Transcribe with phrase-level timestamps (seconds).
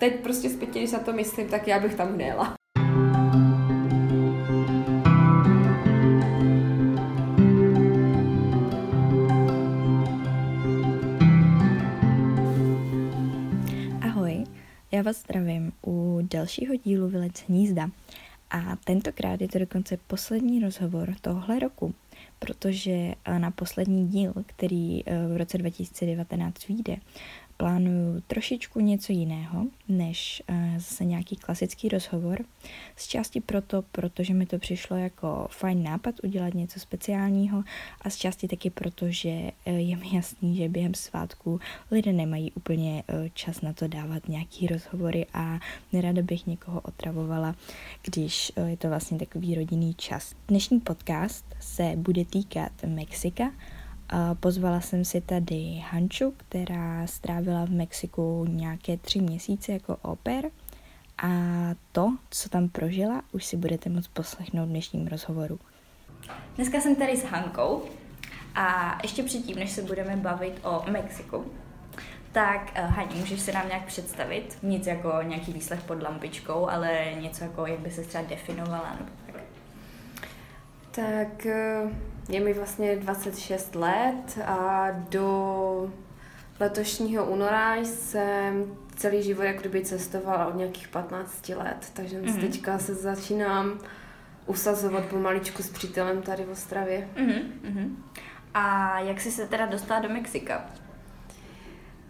[0.00, 2.56] Teď prostě zpětně, když na to myslím, tak já bych tam nejela.
[14.00, 14.44] Ahoj,
[14.92, 17.90] já vás zdravím u dalšího dílu Vylec hnízda.
[18.50, 21.94] A tentokrát je to dokonce poslední rozhovor tohle roku,
[22.38, 26.96] protože na poslední díl, který eh, v roce 2019 vyjde,
[27.56, 32.38] plánuju trošičku něco jiného, než uh, zase nějaký klasický rozhovor.
[32.96, 37.64] Z části proto, protože mi to přišlo jako fajn nápad udělat něco speciálního
[38.00, 42.52] a z části taky proto, že uh, je mi jasný, že během svátku lidé nemají
[42.52, 45.60] úplně uh, čas na to dávat nějaký rozhovory a
[45.92, 47.54] nerada bych někoho otravovala,
[48.02, 50.34] když je to vlastně takový rodinný čas.
[50.48, 53.52] Dnešní podcast se bude týkat Mexika,
[54.40, 60.44] Pozvala jsem si tady Hanču, která strávila v Mexiku nějaké tři měsíce jako oper
[61.22, 61.28] a
[61.92, 65.58] to, co tam prožila, už si budete moct poslechnout v dnešním rozhovoru.
[66.56, 67.82] Dneska jsem tady s Hankou
[68.54, 71.44] a ještě předtím, než se budeme bavit o Mexiku,
[72.32, 74.58] tak uh, Hani, můžeš se nám nějak představit?
[74.62, 79.25] Nic jako nějaký výslech pod lampičkou, ale něco jako, jak by se třeba definovala nebo
[80.96, 81.46] tak.
[81.46, 81.90] Uh
[82.28, 85.92] je mi vlastně 26 let a do
[86.60, 92.40] letošního února jsem celý život jak kdyby cestovala od nějakých 15 let, takže mm-hmm.
[92.40, 93.78] teďka se začínám
[94.46, 97.08] usazovat pomaličku s přítelem tady v Ostravě.
[97.16, 97.96] Mm-hmm.
[98.54, 100.64] A jak jsi se teda dostala do Mexika?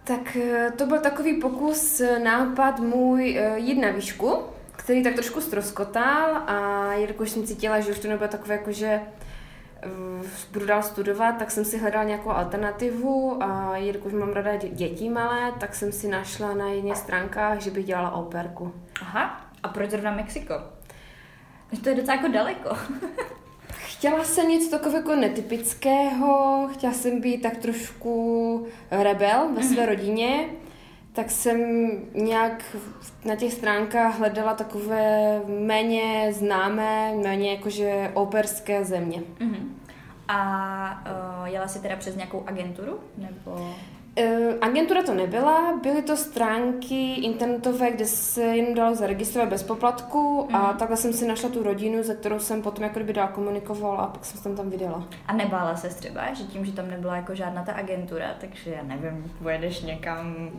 [0.05, 4.43] Tak eh, to byl takový pokus, eh, nápad můj eh, jít na výšku,
[4.77, 9.01] který tak trošku stroskotal a jelikož jsem cítila, že už to nebylo takové jako, že
[10.53, 15.53] budu dál studovat, tak jsem si hledala nějakou alternativu a jelikož mám ráda děti malé,
[15.61, 18.75] tak jsem si našla na jedné stránkách, že bych dělala operku.
[19.01, 20.55] Aha, a proč zrovna Mexiko?
[21.83, 22.77] To je docela jako daleko.
[23.69, 29.89] Chtěla jsem něco takového jako netypického, chtěla jsem být tak trošku rebel ve své mm-hmm.
[29.89, 30.49] rodině,
[31.17, 31.59] tak jsem
[32.15, 32.77] nějak
[33.25, 39.23] na těch stránkách hledala takové méně známé, méně jakože operské země.
[39.41, 39.69] Uh-huh.
[40.29, 41.03] A
[41.41, 43.01] uh, jela jsi teda přes nějakou agenturu?
[43.17, 43.75] Nebo...
[44.19, 50.47] Uh, agentura to nebyla, byly to stránky internetové, kde se jenom dalo zaregistrovat bez poplatku
[50.49, 50.57] mm.
[50.57, 50.79] a mhm.
[50.79, 54.07] takhle jsem si našla tu rodinu, ze kterou jsem potom jako kdyby dál komunikovala a
[54.07, 55.09] pak jsem se tam tam vydala.
[55.27, 58.83] A nebála se třeba, že tím, že tam nebyla jako žádná ta agentura, takže já
[58.83, 60.51] nevím, pojedeš někam,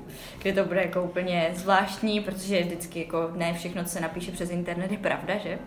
[0.42, 4.50] kde to bude jako úplně zvláštní, protože vždycky jako ne všechno, co se napíše přes
[4.50, 5.60] internet, je pravda, že?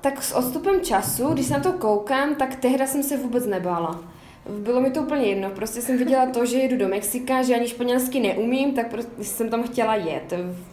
[0.00, 4.00] Tak s odstupem času, když se na to koukám, tak tehdy jsem se vůbec nebála.
[4.58, 7.68] Bylo mi to úplně jedno, prostě jsem viděla to, že jedu do Mexika, že ani
[7.68, 10.32] španělsky neumím, tak prostě jsem tam chtěla jet.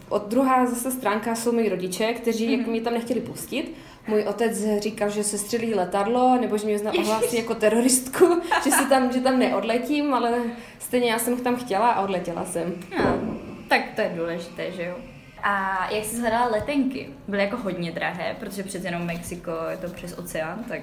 [0.09, 2.57] Od druhá zase stránka jsou moji rodiče, kteří mm-hmm.
[2.59, 3.73] jako mě tam nechtěli pustit.
[4.07, 8.71] Můj otec říkal, že se střelí letadlo, nebo že mě zna ohlásí jako teroristku, že,
[8.71, 10.33] si tam, že tam neodletím, ale
[10.79, 12.73] stejně já jsem tam chtěla a odletěla jsem.
[12.99, 13.19] No,
[13.67, 14.95] tak to je důležité, že jo?
[15.43, 17.09] A jak jsi hledala letenky?
[17.27, 20.81] Byly jako hodně drahé, protože přece jenom Mexiko je to přes oceán, tak...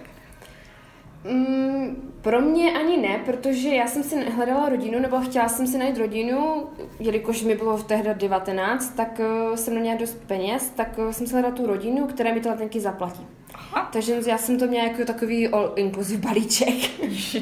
[1.25, 5.79] Mm, pro mě ani ne, protože já jsem si hledala rodinu, nebo chtěla jsem si
[5.79, 6.67] najít rodinu,
[7.01, 11.27] jelikož mi bylo v tehdy 19, tak uh, jsem neměla dost peněz, tak uh, jsem
[11.27, 13.27] si hledala tu rodinu, která mi ty letenky zaplatí.
[13.55, 13.89] Aha.
[13.93, 16.75] Takže já jsem to měla jako takový all-inclusive balíček.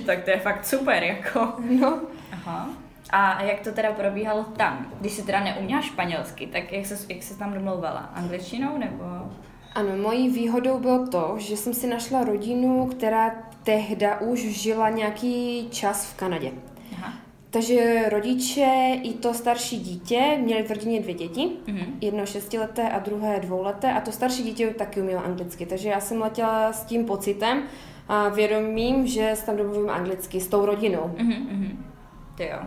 [0.06, 1.52] tak to je fakt super, jako.
[1.80, 2.00] No.
[2.32, 2.70] Aha.
[3.10, 4.86] A jak to teda probíhalo tam?
[5.00, 8.10] Když jsi teda neuměla španělsky, tak jak se, jak se tam domlouvala?
[8.14, 9.04] Angličtinou nebo...
[9.74, 15.68] Ano, mojí výhodou bylo to, že jsem si našla rodinu, která tehda už žila nějaký
[15.70, 16.52] čas v Kanadě.
[16.96, 17.12] Aha.
[17.50, 21.86] Takže rodiče i to starší dítě měli v rodině dvě děti, mm-hmm.
[22.00, 26.20] jedno šestileté a druhé dvouleté a to starší dítě taky umělo anglicky, takže já jsem
[26.20, 27.62] letěla s tím pocitem
[28.08, 31.14] a vědomím, že tam domluvím anglicky s tou rodinou.
[31.16, 31.76] Mm-hmm.
[32.36, 32.58] Ty jo.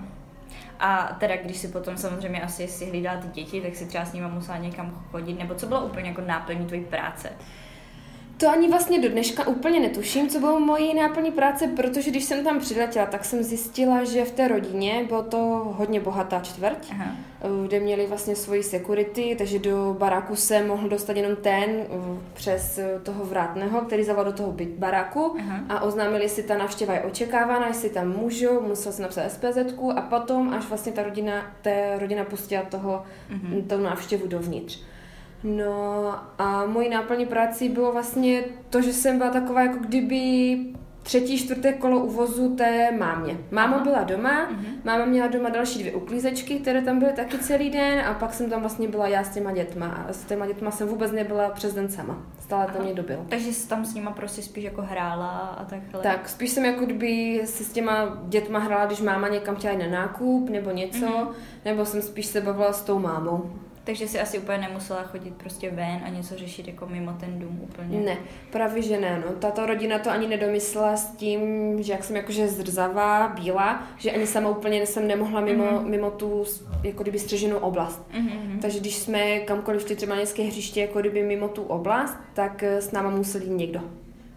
[0.79, 4.13] A teda, když si potom samozřejmě asi si hlídala ty děti, tak si třeba s
[4.13, 7.29] nimi musela někam chodit, nebo co bylo úplně jako náplní tvojí práce?
[8.37, 12.43] To ani vlastně do dneška úplně netuším, co bylo mojí náplní práce, protože když jsem
[12.43, 15.37] tam přiletěla, tak jsem zjistila, že v té rodině bylo to
[15.77, 17.15] hodně bohatá čtvrť, Aha.
[17.67, 21.85] kde měli vlastně svoji security, takže do baráku se mohl dostat jenom ten eh,
[22.33, 25.59] přes eh, toho vrátného, který zavolal do toho byt baráku Aha.
[25.69, 29.57] a oznámili si, ta návštěva je očekávána, jestli tam můžou, musel se napsat SPZ
[29.95, 33.67] a potom až vlastně ta rodina, ta rodina pustila toho, uh-huh.
[33.67, 34.79] tou návštěvu dovnitř.
[35.45, 40.57] No a mojí náplní práci bylo vlastně to, že jsem byla taková jako kdyby
[41.03, 43.37] třetí, čtvrté kolo uvozu té mámě.
[43.51, 43.83] Máma Aha.
[43.83, 44.65] byla doma, uh-huh.
[44.83, 48.49] máma měla doma další dvě uklízečky, které tam byly taky celý den a pak jsem
[48.49, 50.05] tam vlastně byla já s těma dětma.
[50.09, 52.17] A s těma dětma jsem vůbec nebyla přes den sama.
[52.39, 53.25] Stále tam někdo byl.
[53.29, 56.01] Takže jsi tam s nima prostě spíš jako hrála a takhle?
[56.01, 59.87] Tak, spíš jsem jako kdyby si s těma dětma hrála, když máma někam chtěla na
[59.87, 61.27] nákup nebo něco, uh-huh.
[61.65, 63.51] nebo jsem spíš se bavila s tou mámou.
[63.85, 67.59] Takže si asi úplně nemusela chodit prostě ven a něco řešit jako mimo ten dům
[67.63, 67.99] úplně.
[67.99, 68.17] Ne,
[68.51, 69.23] právě že ne.
[69.25, 69.33] No.
[69.33, 71.39] Tato rodina to ani nedomyslela s tím,
[71.83, 75.85] že jak jsem jakože zrzavá, bílá, že ani sama úplně jsem nemohla mimo, mm-hmm.
[75.85, 76.43] mimo tu
[76.83, 78.07] jako kdyby střeženou oblast.
[78.13, 78.59] Mm-hmm.
[78.61, 82.91] Takže když jsme kamkoliv ty třeba městské hřiště jako kdyby mimo tu oblast, tak s
[82.91, 83.79] náma musel jít někdo.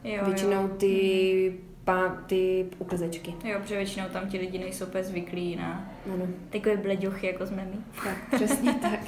[0.05, 0.69] Jo, Většinou jo.
[0.69, 3.35] ty mm-hmm pá, ty uklizečky.
[3.45, 6.27] Jo, protože většinou tam ti lidi nejsou úplně zvyklí na ano.
[6.51, 7.79] takové bleďochy, jako jsme my.
[8.05, 9.01] Tak, přesně tak.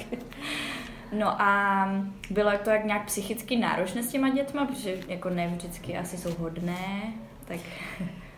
[1.11, 1.85] No a
[2.29, 6.33] bylo to jak nějak psychicky náročné s těma dětma, protože jako ne vždycky asi jsou
[6.33, 7.13] hodné,
[7.45, 7.59] tak...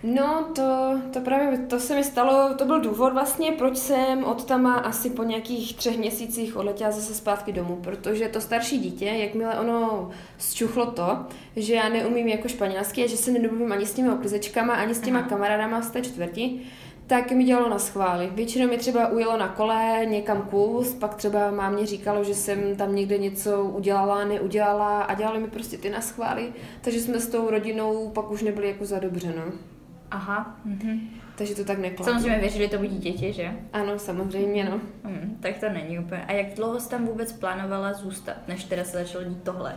[0.03, 4.45] No, to, to právě, to se mi stalo, to byl důvod vlastně, proč jsem od
[4.45, 9.59] tama asi po nějakých třech měsících odletěla zase zpátky domů, protože to starší dítě, jakmile
[9.59, 11.17] ono zčuchlo to,
[11.55, 14.99] že já neumím jako španělsky a že se nedomluvím ani s těmi oklizečkama, ani s
[14.99, 15.29] těma Aha.
[15.29, 16.61] kamarádama z té čtvrti,
[17.07, 18.29] tak mi dělalo na schvály.
[18.33, 22.95] Většinou mi třeba ujelo na kole někam kus, pak třeba mámě říkalo, že jsem tam
[22.95, 27.49] někde něco udělala, neudělala a dělali mi prostě ty na schvály, takže jsme s tou
[27.49, 29.72] rodinou pak už nebyli jako za dobře, no.
[30.13, 30.57] Aha.
[30.65, 30.99] Mhm.
[31.35, 32.13] Takže to tak neklaplo.
[32.13, 33.51] Samozřejmě věřili tomu dítěti, že?
[33.73, 34.79] Ano, samozřejmě, no.
[35.03, 36.25] Hmm, tak to není úplně.
[36.27, 39.75] A jak dlouho jsi tam vůbec plánovala zůstat, než teda se začalo dít tohle?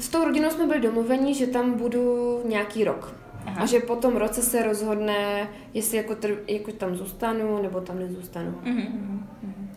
[0.00, 3.14] S tou rodinou jsme byli domluveni, že tam budu nějaký rok.
[3.46, 3.62] Aha.
[3.62, 7.98] A že po tom roce se rozhodne, jestli jako, tr- jako tam zůstanu, nebo tam
[7.98, 8.50] nezůstanu.
[8.64, 9.20] Mm-hmm.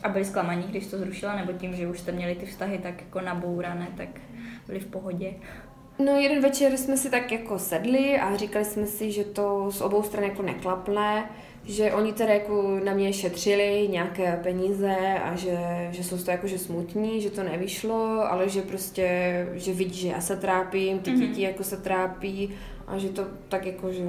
[0.03, 3.01] A byli zklamaní, když to zrušila, nebo tím, že už jste měli ty vztahy tak
[3.01, 4.09] jako nabourané, tak
[4.67, 5.33] byli v pohodě?
[5.99, 9.81] No jeden večer jsme si tak jako sedli a říkali jsme si, že to z
[9.81, 11.29] obou stran jako neklapne,
[11.65, 15.57] že oni teda jako na mě šetřili nějaké peníze a že,
[15.91, 20.21] že jsou to jakože smutní, že to nevyšlo, ale že prostě, že vidí, že já
[20.21, 21.19] se trápím, ty mm-hmm.
[21.19, 22.55] děti jako se trápí
[22.87, 24.03] a že to tak jako, že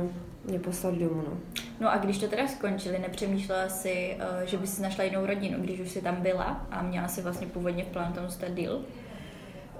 [0.44, 1.38] mě poslali domů, no.
[1.80, 5.80] No a když to teda skončili, nepřemýšlela si, eh, že bys našla jinou rodinu, když
[5.80, 8.84] už jsi tam byla a měla si vlastně původně v plánu tam zůstat díl?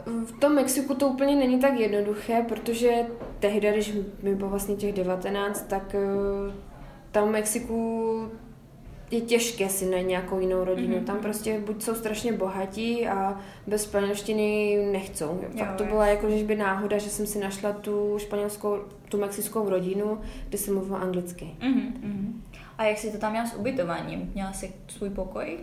[0.06, 3.06] V tom Mexiku to úplně není tak jednoduché, protože
[3.40, 6.52] tehdy, když mi bylo vlastně těch 19, tak eh,
[7.10, 8.30] tam v Mexiku
[9.10, 10.96] je těžké si najít nějakou jinou rodinu.
[10.96, 11.04] Mm-hmm.
[11.04, 15.40] Tam prostě buď jsou strašně bohatí a bez španělštiny nechcou.
[15.58, 18.78] Fakt jo, to byla jako, že by náhoda, že jsem si našla tu španělskou,
[19.08, 20.18] tu mexickou rodinu,
[20.48, 21.50] kde jsem mluvila anglicky.
[21.60, 22.32] Mm-hmm.
[22.78, 24.30] A jak jsi to tam měla s ubytováním?
[24.34, 25.58] Měla jsi svůj pokoj?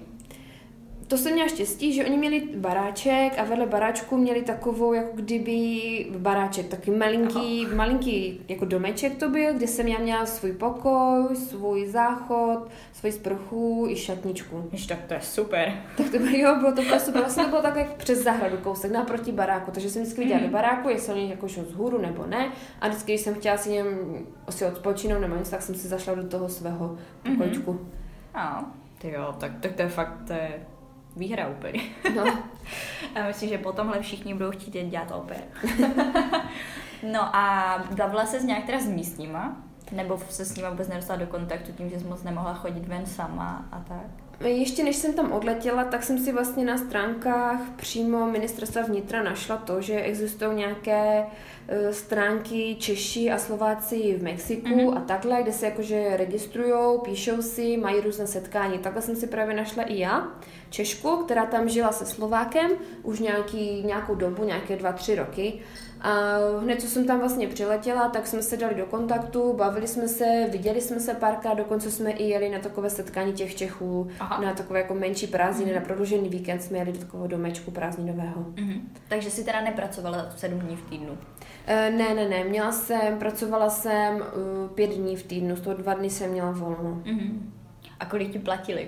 [1.09, 6.07] To jsem měla štěstí, že oni měli baráček a vedle baráčku měli takovou, jako kdyby
[6.17, 7.75] baráček, taky malinký, Aha.
[7.75, 13.87] malinký jako domeček to byl, kde jsem já měla svůj pokoj, svůj záchod, svůj sprchu
[13.89, 14.69] i šatničku.
[14.71, 15.73] Víš, tak to je super.
[15.97, 17.21] Tak to bylo, jo, bylo to úplně super.
[17.21, 20.45] Vlastně to bylo tak jak přes zahradu kousek, naproti baráku, takže jsem vždycky viděla mm.
[20.45, 22.51] do baráku, jestli oni jako šel z hůru nebo ne.
[22.81, 23.87] A vždycky, když jsem chtěla si něm
[24.49, 27.73] si odpočinout nebo něco, tak jsem si zašla do toho svého pokočku.
[27.73, 28.39] Mm-hmm.
[28.39, 28.71] A,
[29.01, 30.61] ty jo, tak, tak to je fakt, to je
[31.15, 31.81] výhra úplně.
[32.15, 32.23] No.
[33.15, 35.47] a myslím, že po tomhle všichni budou chtít dělat opět.
[37.11, 39.57] no a bavila se s nějak teda s místníma?
[39.91, 43.05] Nebo se s nimi vůbec nedostala do kontaktu tím, že jsi moc nemohla chodit ven
[43.05, 44.05] sama a tak?
[44.47, 49.57] Ještě než jsem tam odletěla, tak jsem si vlastně na stránkách přímo ministerstva vnitra našla
[49.57, 51.29] to, že existují nějaké uh,
[51.91, 54.97] stránky Češi a Slováci v Mexiku mm-hmm.
[54.97, 58.79] a takhle, kde se jakože registrují, píšou si, mají různé setkání.
[58.79, 60.27] Takhle jsem si právě našla i já.
[60.69, 62.71] Češku, která tam žila se Slovákem
[63.03, 65.53] už nějaký, nějakou dobu, nějaké dva, tři roky.
[66.01, 70.07] A hned, co jsem tam vlastně přiletěla, tak jsme se dali do kontaktu, bavili jsme
[70.07, 74.41] se, viděli jsme se párkrát, dokonce jsme i jeli na takové setkání těch Čechů, Aha.
[74.41, 75.77] na takové jako menší prázdniny, mm.
[75.77, 78.41] na prodloužený víkend jsme jeli do takového domečku prázdninového.
[78.41, 78.81] Mm-hmm.
[79.09, 81.17] Takže si teda nepracovala sedm dní v týdnu?
[81.67, 85.75] E, ne, ne, ne, měla jsem, pracovala jsem uh, pět dní v týdnu, z toho
[85.75, 87.01] dva dny jsem měla volno.
[87.05, 87.39] Mm-hmm.
[87.99, 88.87] A kolik ti platili?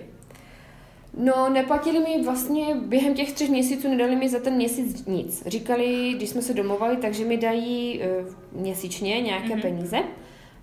[1.17, 5.43] No, neplatili mi vlastně během těch třech měsíců, nedali mi za ten měsíc nic.
[5.47, 9.61] Říkali, když jsme se domovali, takže mi dají uh, měsíčně nějaké mm-hmm.
[9.61, 9.97] peníze,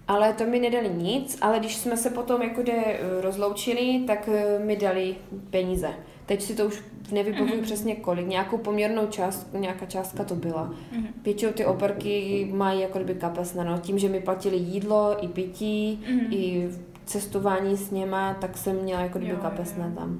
[0.09, 4.65] ale to mi nedali nic, ale když jsme se potom jako de, rozloučili, tak uh,
[4.67, 5.17] mi dali
[5.51, 5.89] peníze.
[6.29, 6.83] Teď si to už
[7.13, 7.63] nevybavuju mm-hmm.
[7.63, 10.71] přesně kolik, nějakou poměrnou část, nějaká částka to byla.
[10.71, 11.07] Mm-hmm.
[11.25, 16.01] Většinou ty operky mají jako kdyby kapesna, no, tím, že mi platili jídlo i pití,
[16.03, 16.35] mm-hmm.
[16.35, 16.71] i
[17.05, 20.19] cestování s něma, tak jsem měla jako kdyby kapesna tam.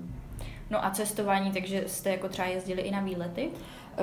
[0.71, 3.49] No a cestování, takže jste jako třeba jezdili i na výlety?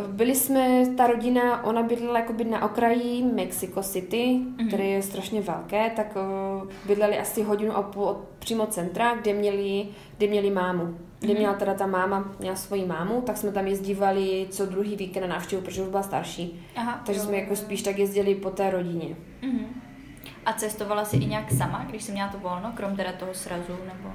[0.07, 4.67] Byli jsme, ta rodina, ona bydlela jakoby na okraji Mexico City, mm-hmm.
[4.67, 9.33] které je strašně velké, tak uh, bydleli asi hodinu a půl od přímo centra, kde
[9.33, 9.87] měli,
[10.17, 10.97] kde měli mámu.
[11.19, 11.37] Kde mm-hmm.
[11.37, 15.27] měla teda ta máma, měla svoji mámu, tak jsme tam jezdívali co druhý víkend na
[15.27, 16.65] návštěvu, protože už byla starší.
[16.75, 17.25] Aha, Takže jo.
[17.27, 19.15] jsme jako spíš tak jezdili po té rodině.
[19.41, 19.65] Mm-hmm.
[20.45, 23.73] A cestovala jsi i nějak sama, když jsi měla to volno, krom teda toho srazu,
[23.85, 24.09] nebo...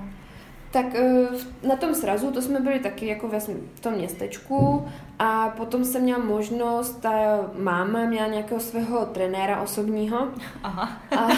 [0.71, 1.29] Tak eh,
[1.69, 3.41] na tom srazu, to jsme byli taky jako ve
[3.75, 4.87] v tom městečku
[5.19, 7.11] a potom jsem měla možnost, ta
[7.59, 10.29] máma měla nějakého svého trenéra osobního
[10.62, 11.03] Aha.
[11.17, 11.29] a,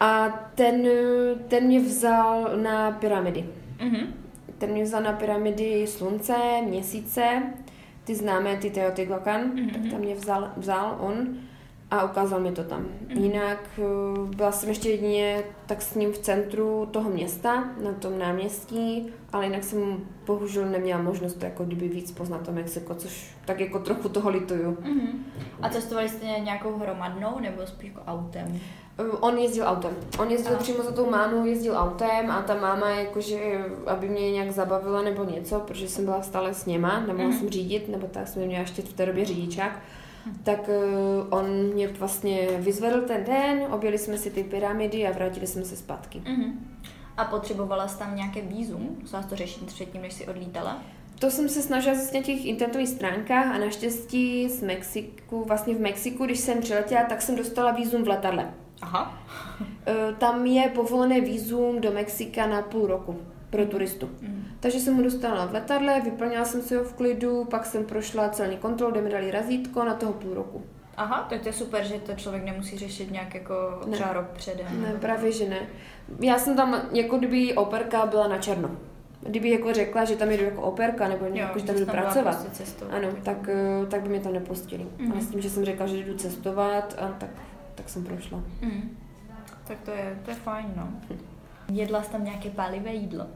[0.00, 0.88] a ten,
[1.48, 3.44] ten mě vzal na pyramidy.
[3.78, 4.06] Mm-hmm.
[4.58, 6.36] Ten mě vzal na pyramidy slunce,
[6.68, 7.42] měsíce,
[8.04, 9.72] ty známé, ty Teotihuacan, mm-hmm.
[9.72, 11.26] tak tam mě vzal, vzal on
[11.92, 12.80] a ukázal mi to tam.
[12.80, 13.24] Mm.
[13.24, 13.82] Jinak eh,
[14.36, 19.44] byla jsem ještě jedině tak s ním v centru toho města, na tom náměstí, ale
[19.44, 23.78] jinak jsem bohužel neměla možnost to jako kdyby víc poznat to Mexiko, což tak jako
[23.78, 24.78] trochu toho lituju.
[24.84, 25.24] Mm.
[25.62, 28.60] A cestovali jste nějakou hromadnou nebo spíš jako autem?
[28.98, 29.96] Eh, on jezdil autem.
[30.18, 30.58] On jezdil a.
[30.58, 35.24] přímo za tou mámou, jezdil autem a ta máma jakože, aby mě nějak zabavila nebo
[35.24, 37.38] něco, protože jsem byla stále s něma, nemohla mm.
[37.38, 39.80] jsem řídit, nebo tak jsem měla ještě v té době řidičák
[40.42, 45.46] tak uh, on mě vlastně vyzvedl ten den, objeli jsme si ty pyramidy a vrátili
[45.46, 46.18] jsme se zpátky.
[46.18, 46.52] Uh-huh.
[47.16, 48.96] A potřebovala jsi tam nějaké výzum?
[49.00, 50.82] Musela jsi to řešit předtím, než jsi odlítala?
[51.18, 55.80] To jsem se snažila zjistit na těch internetových stránkách a naštěstí z Mexiku, vlastně v
[55.80, 58.54] Mexiku, když jsem přiletěla, tak jsem dostala výzum v letadle.
[58.82, 59.18] Aha.
[59.86, 63.20] Eh, tam je povolené výzum do Mexika na půl roku
[63.52, 64.10] pro turistu.
[64.20, 64.44] Mm.
[64.60, 68.28] Takže jsem ho dostala v letadle, vyplnila jsem si ho v klidu, pak jsem prošla
[68.28, 70.62] celní kontrolu, kde mi dali razítko na toho půl roku.
[70.96, 73.54] Aha, tak to je super, že to člověk nemusí řešit nějak jako
[73.86, 73.92] ne.
[73.92, 74.82] třeba rok předem.
[74.82, 75.58] Ne, právě že ne.
[76.20, 78.70] Já jsem tam, jako kdyby operka byla na černo.
[79.20, 82.46] Kdyby jako řekla, že tam jedu jako operka, nebo jo, jako, že tam jdu pracovat,
[82.46, 84.84] prostě ano, tak, eh, tak by mě tam nepustili.
[84.84, 85.12] Mm-hmm.
[85.12, 87.30] Ale s tím, že jsem řekla, že jdu cestovat, a tak,
[87.74, 88.42] tak jsem prošla.
[88.62, 88.96] Mm.
[89.64, 90.88] Tak to je, to je fajn, no.
[91.72, 93.26] Jedla jsi tam nějaké pálivé jídlo?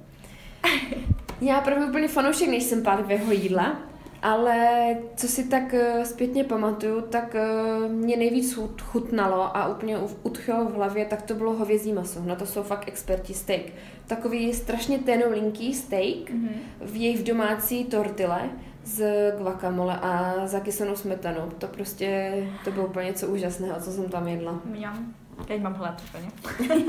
[1.40, 3.76] Já právě úplně fanoušek nejsem pálivého jídla,
[4.22, 10.64] ale co si tak uh, zpětně pamatuju, tak uh, mě nejvíc chutnalo a úplně utchlo
[10.64, 12.22] v hlavě, tak to bylo hovězí maso.
[12.22, 13.62] Na to jsou fakt experti steak.
[14.06, 16.54] Takový strašně tenolinký steak mm-hmm.
[16.80, 18.50] v jejich domácí tortile
[18.84, 21.50] z guacamole a za kyselou smetanu.
[21.58, 22.32] To prostě,
[22.64, 24.60] to bylo úplně něco úžasného, co jsem tam jedla.
[24.64, 25.14] Mňam.
[25.46, 26.30] Teď mám hlad úplně.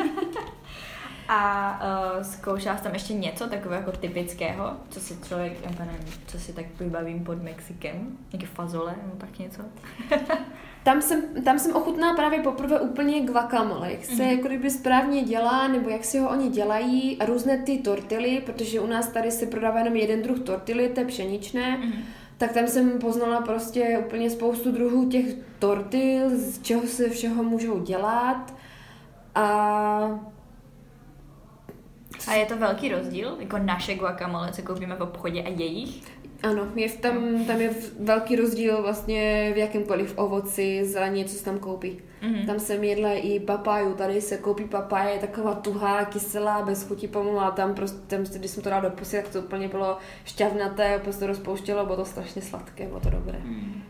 [1.29, 1.71] A
[2.15, 6.39] uh, zkoušela jsi tam ještě něco takového jako typického, co si člověk, já nevím, co
[6.39, 9.61] si tak vybavím pod Mexikem, nějaké fazole nebo tak něco?
[10.83, 14.31] tam jsem, tam jsem ochutnala právě poprvé úplně guacamole, jak se mm-hmm.
[14.31, 18.79] jako kdyby správně dělá, nebo jak si ho oni dělají, a různé ty tortily, protože
[18.79, 22.01] u nás tady se prodává jenom jeden druh tortily, to je pšeničné, mm-hmm.
[22.37, 25.25] tak tam jsem poznala prostě úplně spoustu druhů těch
[25.59, 28.53] tortil, z čeho se všeho můžou dělat.
[29.35, 30.19] A
[32.27, 36.03] a je to velký rozdíl, jako naše guacamole, co koupíme v obchodě a jejich?
[36.43, 37.69] Ano, je tam, tam je
[37.99, 42.01] velký rozdíl vlastně v jakémkoliv ovoci, za něco se tam koupí.
[42.21, 42.45] Mm-hmm.
[42.45, 47.07] Tam jsem jedla i papaju, tady se koupí papaje, je taková tuhá, kyselá, bez chuti
[47.07, 50.99] pomula, tam prostě, tam, když jsem to dala do pusy, tak to úplně bylo šťavnaté,
[50.99, 53.39] prostě rozpouštělo, bylo to strašně sladké, bylo to dobré.
[53.43, 53.83] Mm.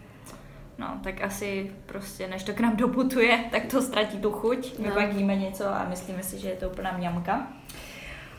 [0.78, 4.80] No, tak asi prostě než to k nám doputuje, tak to ztratí tu chuť.
[4.80, 4.94] My no.
[4.94, 7.48] pak jíme něco a myslíme si, že je to úplná mňamka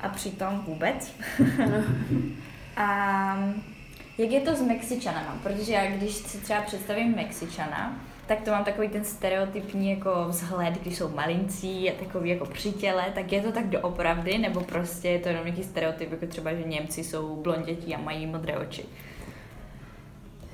[0.00, 1.12] a přitom vůbec.
[2.76, 3.38] a
[4.18, 5.38] jak je to s Mexičanama?
[5.42, 10.74] Protože já, když si třeba představím Mexičana, tak to mám takový ten stereotypní jako vzhled,
[10.82, 15.08] když jsou malincí a takový jako při těle, tak je to tak doopravdy, nebo prostě
[15.08, 18.84] je to jenom nějaký stereotyp, jako třeba, že Němci jsou blondětí a mají modré oči?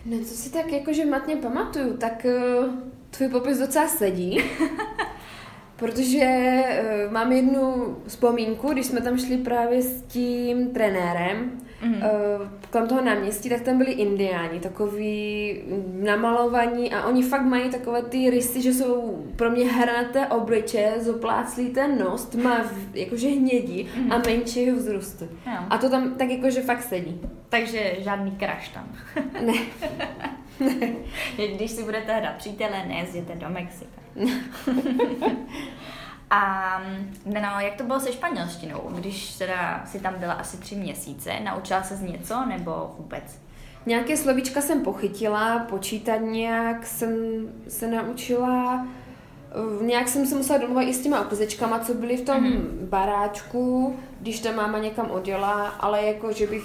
[0.04, 2.26] No co si tak jakože matně pamatuju, tak
[2.58, 2.74] uh,
[3.10, 4.40] tvůj popis docela sedí.
[5.84, 6.62] Protože
[7.06, 11.50] uh, mám jednu vzpomínku, když jsme tam šli právě s tím trenérem
[11.82, 11.96] mm-hmm.
[11.96, 15.54] uh, kolem toho náměstí, tak tam byli indiáni, takový
[16.02, 21.68] namalovaní a oni fakt mají takové ty rysy, že jsou pro mě hranaté obliče, zopláclý
[21.68, 22.64] ten nos, má
[22.94, 24.12] jakože hnědí mm-hmm.
[24.12, 25.24] a menšího vzrůstu.
[25.46, 25.58] Jo.
[25.70, 27.20] A to tam tak jakože fakt sedí.
[27.48, 28.88] Takže žádný kraš tam.
[29.46, 29.54] ne.
[31.54, 34.00] Když si budete hrát přítele, nejezděte do Mexika.
[36.30, 36.82] A
[37.26, 41.82] no, jak to bylo se španělštinou, když teda si tam byla asi tři měsíce, naučila
[41.82, 43.40] se z něco nebo vůbec?
[43.86, 47.12] Nějaké slovíčka jsem pochytila, počítat nějak jsem
[47.68, 48.86] se naučila,
[49.80, 52.88] Nějak jsem se musela domluvat i s těma uklizečkama, co byly v tom mm-hmm.
[52.88, 56.62] baráčku, když ta máma někam odjela, ale jako, že bych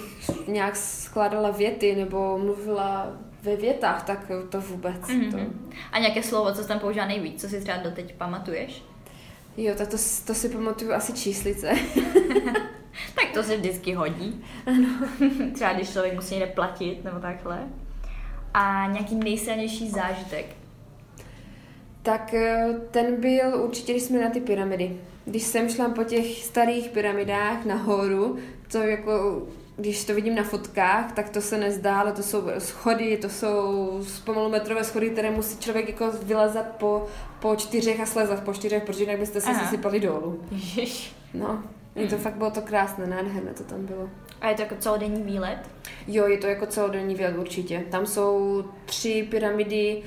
[0.48, 5.00] nějak skládala věty nebo mluvila ve větách, tak to vůbec.
[5.00, 5.30] Mm-hmm.
[5.30, 5.38] To...
[5.92, 8.84] A nějaké slovo, co jsi tam použila nejvíc, co si třeba doteď pamatuješ?
[9.56, 11.70] Jo, tak to, to si pamatuju asi číslice.
[13.14, 14.44] tak to se vždycky hodí.
[14.66, 14.88] Ano.
[15.54, 17.58] třeba když člověk musí někde platit nebo takhle.
[18.54, 20.46] A nějaký nejsilnější zážitek?
[22.02, 24.96] Tak eh, ten byl určitě, když jsme na ty pyramidy.
[25.24, 28.38] Když jsem šla po těch starých pyramidách nahoru,
[28.72, 29.42] to jako
[29.80, 34.00] když to vidím na fotkách, tak to se nezdá, ale to jsou schody, to jsou
[34.24, 37.06] pomalu metrové schody, které musí člověk jako vylezat po,
[37.40, 40.44] po čtyřech a slezat po čtyřech, protože jinak byste se sypali dolů.
[40.50, 41.12] Ježiš.
[41.34, 41.62] No,
[41.94, 44.08] je to fakt bylo to krásné, nádherné to tam bylo.
[44.40, 45.58] A je to jako celodenní výlet?
[46.06, 47.84] Jo, je to jako celodenní výlet určitě.
[47.90, 50.02] Tam jsou tři pyramidy,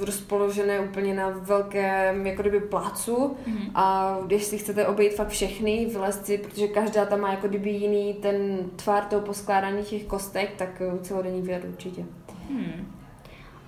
[0.00, 3.70] rozpoložené úplně na velkém jako kdyby plácu mm-hmm.
[3.74, 7.70] a když si chcete obejít fakt všechny, vylezt si, protože každá tam má jako kdyby
[7.70, 12.04] jiný ten tvár toho poskládání těch kostek, tak eh, celodenní výlet určitě.
[12.50, 12.92] Hmm.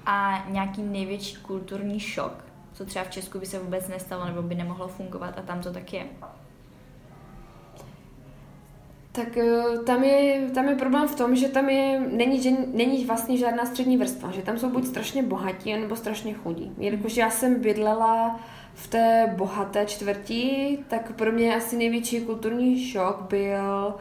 [0.07, 4.54] A nějaký největší kulturní šok, co třeba v Česku by se vůbec nestalo nebo by
[4.54, 6.07] nemohlo fungovat a tam to tak je?
[9.12, 13.04] Tak eh, tam je, tam je problém v tom, že tam je, není, že není
[13.04, 16.72] vlastně žádná střední vrstva, že tam jsou buď strašně bohatí, nebo strašně chudí.
[16.78, 18.40] Jelikož já jsem bydlela
[18.74, 23.94] v té bohaté čtvrti, tak pro mě asi největší kulturní šok byl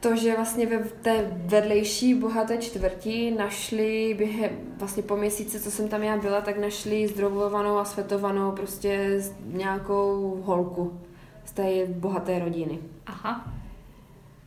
[0.00, 5.88] to, že vlastně ve té vedlejší bohaté čtvrti našli během, vlastně po měsíci, co jsem
[5.88, 11.00] tam já byla, tak našli zdrobovanou a svetovanou prostě nějakou holku
[11.44, 12.78] z té bohaté rodiny.
[13.06, 13.61] Aha.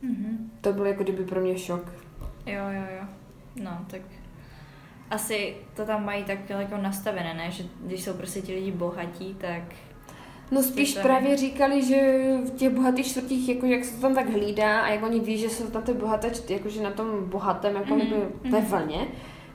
[0.03, 0.37] Mm-hmm.
[0.61, 1.93] To byl jako kdyby pro mě šok.
[2.45, 3.07] Jo, jo, jo.
[3.63, 4.01] No, tak
[5.11, 7.51] asi to tam mají tak jako nastavené, ne?
[7.51, 9.61] Že když jsou prostě ti lidi bohatí, tak...
[10.51, 11.97] No spíš to právě říkali, že
[12.45, 15.37] v těch bohatých čtvrtích, jako jak se to tam tak hlídá a jak oni ví,
[15.37, 18.51] že jsou na té bohaté, jakože na tom bohatém, jako mm-hmm.
[18.51, 18.67] ve mhm.
[18.67, 19.07] vlně,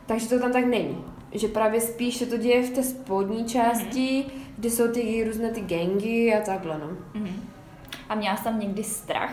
[0.06, 1.04] takže to tam tak není.
[1.32, 4.30] Že právě spíš se to děje v té spodní části, mm-hmm.
[4.56, 6.86] kde jsou ty různé ty gangy a takhle, no.
[7.20, 7.40] Mm-hmm.
[8.08, 9.32] A měla jsi tam někdy strach?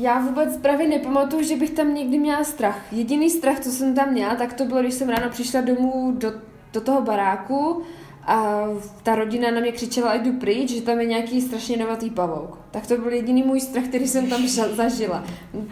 [0.00, 2.92] Já vůbec právě nepamatuju, že bych tam někdy měla strach.
[2.92, 6.32] Jediný strach, co jsem tam měla, tak to bylo, když jsem ráno přišla domů do,
[6.72, 7.82] do toho baráku
[8.26, 8.66] a
[9.02, 12.58] ta rodina na mě křičela, jdu pryč, že tam je nějaký strašně novatý pavouk.
[12.70, 15.24] Tak to byl jediný můj strach, který jsem tam zažila.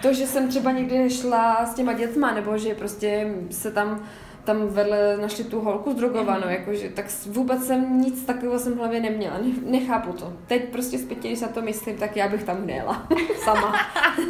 [0.02, 4.02] To, že jsem třeba někde šla s těma dětma, nebo že prostě se tam
[4.48, 6.52] tam vedle našli tu holku zdrogovanou, mm.
[6.52, 10.32] jakože, tak vůbec jsem nic takového jsem v hlavě neměla, ne, nechápu to.
[10.46, 13.06] Teď prostě zpětně, když se to myslím, tak já bych tam nejela,
[13.44, 13.76] sama.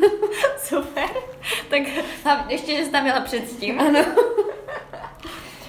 [0.59, 1.09] Super,
[1.71, 1.83] tak
[2.49, 3.81] ještě, že jsi tam měla předtím.
[3.81, 4.01] Ano.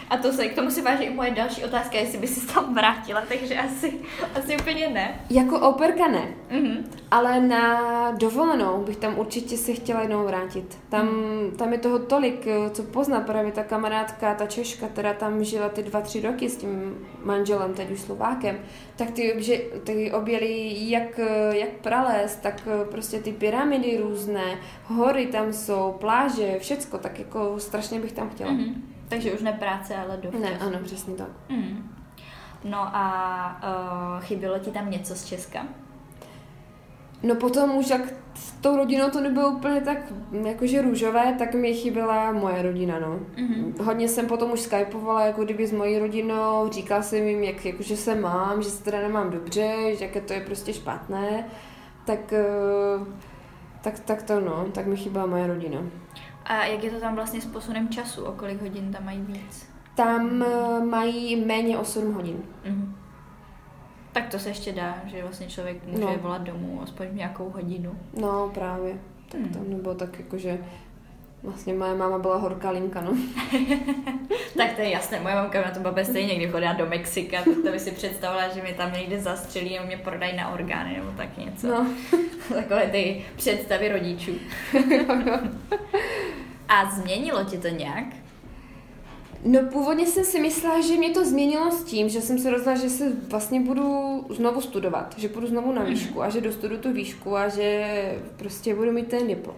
[0.10, 2.76] A to se, k tomu si váží i moje další otázka, jestli by si tam
[2.76, 3.94] vrátila, takže asi,
[4.36, 5.20] asi úplně ne.
[5.30, 6.84] Jako operka ne, mm-hmm.
[7.12, 10.80] Ale na dovolenou bych tam určitě se chtěla jednou vrátit.
[10.90, 11.52] Tam, mm.
[11.58, 15.84] tam je toho tolik, co pozná právě ta kamarádka, ta Češka, která tam žila ty
[15.84, 18.60] dva, tři roky s tím manželem, teď už Slovákem,
[18.96, 21.20] tak ty, že, ty objeli jak,
[21.52, 28.00] jak prales, tak prostě ty pyramidy různé, hory tam jsou, pláže, všecko, tak jako strašně
[28.00, 28.52] bych tam chtěla.
[28.52, 28.74] Mm-hmm.
[29.10, 31.30] Takže už ne práce, ale do Ne, ano, přesně tak.
[31.50, 31.96] Mm.
[32.64, 35.66] No a uh, chybělo ti tam něco z Česka?
[37.24, 38.02] No potom už jak
[38.36, 39.98] s tou rodinou to nebylo úplně tak
[40.46, 43.20] jakože růžové, tak mi chyběla moje rodina, no.
[43.36, 43.84] Mm-hmm.
[43.84, 47.98] Hodně jsem potom už skypovala jako kdyby s mojí rodinou, říkala jsem jim, jak jakože
[47.98, 51.46] se mám, že se teda nemám dobře, že jaké to je prostě špatné,
[52.06, 52.34] tak,
[53.00, 53.08] uh,
[53.82, 55.80] tak, tak to no, tak mi chyběla moje rodina.
[56.46, 58.24] A jak je to tam vlastně s posunem času?
[58.24, 59.70] O kolik hodin tam mají víc?
[59.96, 62.38] Tam eh, mají méně 8 hodin.
[62.66, 62.94] Mm-hmm.
[64.20, 66.18] Tak to se ještě dá, že vlastně člověk může no.
[66.22, 68.00] volat domů aspoň nějakou hodinu.
[68.22, 68.98] No právě.
[69.32, 69.50] Tak hmm.
[69.50, 70.60] to nebylo tak jako, že
[71.44, 73.12] Vlastně moje máma byla horká linka, no.
[74.58, 77.54] tak to je jasné, moje mamka na to babě stejně někdy chodila do Mexika, tak
[77.66, 81.12] to by si představila, že mi tam někde zastřelí a mě prodají na orgány nebo
[81.18, 81.68] tak něco.
[81.68, 81.88] No.
[82.54, 84.32] Takové ty představy rodičů.
[86.68, 88.06] a změnilo ti to nějak?
[89.44, 92.76] No původně jsem si myslela, že mě to změnilo s tím, že jsem se rozhodla,
[92.76, 96.94] že se vlastně budu znovu studovat, že budu znovu na výšku a že dostudu tu
[96.94, 99.56] výšku a že prostě budu mít ten diplom.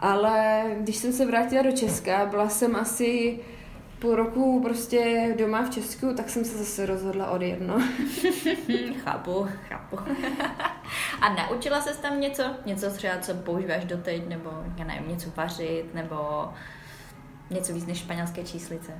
[0.00, 3.38] Ale když jsem se vrátila do Česka, byla jsem asi
[3.98, 7.82] půl roku prostě doma v Česku, tak jsem se zase rozhodla odjet, no.
[9.04, 9.98] chápu, chápu.
[11.20, 12.42] A naučila ses tam něco?
[12.66, 16.48] Něco třeba, co používáš doteď, nebo já nevím, něco vařit, nebo
[17.50, 18.92] něco víc než španělské číslice?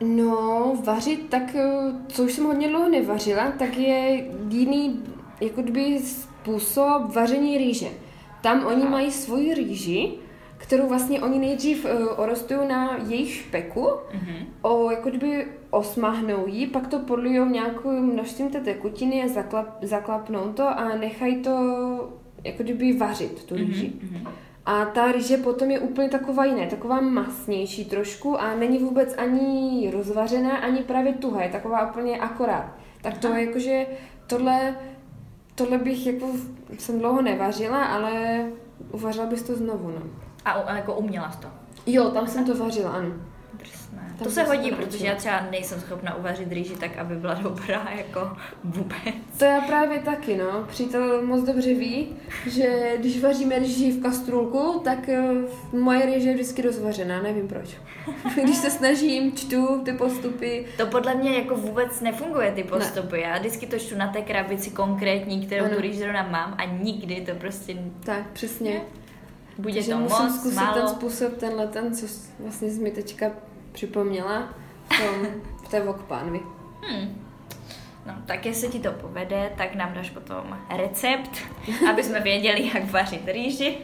[0.00, 1.68] No, vařit, tak eh,
[2.08, 5.02] co už jsem hodně dlouho nevařila, tak je jiný,
[5.40, 7.88] jako kdyby způsob vaření rýže.
[8.42, 10.12] Tam oni mají svoji rýži,
[10.56, 14.44] kterou vlastně oni nejdřív uh, orostují na jejich špeku, mm-hmm.
[14.62, 20.68] o, jako kdyby osmahnou ji, pak to podlijou nějakým množstvím té tekutiny, zaklap, zaklapnou to
[20.68, 21.52] a nechají to
[22.44, 23.92] jako kdyby vařit, tu rýži.
[24.04, 24.28] Mm-hmm.
[24.66, 29.90] A ta rýže potom je úplně taková jiná, taková masnější trošku a není vůbec ani
[29.90, 32.72] rozvařená, ani právě tuhá, je taková úplně akorát.
[33.02, 33.86] Tak to je jakože
[34.26, 34.76] tohle,
[35.54, 36.26] tohle bych jako
[36.78, 38.46] jsem dlouho nevařila, ale
[38.92, 40.02] uvařila bys to znovu, no.
[40.44, 41.48] A, a jako uměla to?
[41.86, 43.14] Jo, tam jsem to vařila, ano.
[44.24, 48.36] To se hodí, protože já třeba nejsem schopna uvařit rýži tak, aby byla dobrá jako
[48.64, 49.14] vůbec.
[49.38, 50.64] To já právě taky, no.
[50.68, 52.08] Přítel moc dobře ví,
[52.46, 55.32] že když vaříme rýži v kastrulku, tak eh,
[55.72, 57.76] moje rýže je vždycky rozvařená, nevím proč.
[58.42, 60.66] když se snažím, čtu ty postupy.
[60.76, 63.16] To podle mě jako vůbec nefunguje ty postupy.
[63.16, 63.22] Ne.
[63.22, 65.74] Já vždycky to čtu na té krabici konkrétní, kterou ano.
[65.74, 67.76] tu rýži zrovna mám a nikdy to prostě...
[68.04, 68.80] Tak, přesně.
[69.58, 70.74] Bude Takže to musím moc, zkusit málo.
[70.74, 72.06] ten způsob, tenhle ten, co
[72.38, 73.30] vlastně jsi mi teďka
[73.72, 74.48] připomněla
[74.84, 75.26] v, tom,
[75.64, 76.40] v té vokpánvi.
[76.88, 77.22] Hmm.
[78.06, 81.30] No, tak jestli ti to povede, tak nám dáš potom recept,
[81.90, 83.76] aby jsme věděli, jak vařit rýži.